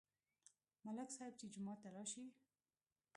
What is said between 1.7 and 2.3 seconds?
ته راشي،